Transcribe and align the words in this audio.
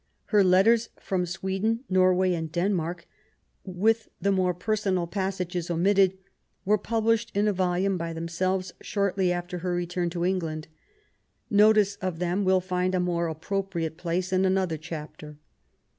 Her 0.33 0.43
Letters 0.43 0.89
from 0.99 1.27
Sweden, 1.27 1.81
Nrnway^mid 1.87 2.51
Denmark 2.51 3.01
^ 3.01 3.05
with 3.71 4.09
the 4.19 4.31
more 4.31 4.55
personal 4.55 5.05
passages 5.05 5.69
omitted, 5.69 6.17
were 6.65 6.79
published 6.79 7.31
in 7.35 7.47
a 7.47 7.53
volume 7.53 7.99
by 7.99 8.11
themselves 8.11 8.73
shortly 8.81 9.31
after 9.31 9.59
her 9.59 9.73
return 9.75 10.09
to 10.09 10.25
England. 10.25 10.67
Notice 11.51 11.97
of 11.97 12.17
them 12.17 12.43
will 12.43 12.61
find 12.61 12.95
a 12.95 12.99
more 12.99 13.27
appropriate 13.27 13.97
place 13.97 14.33
in 14.33 14.43
another 14.43 14.77
chapter. 14.79 15.37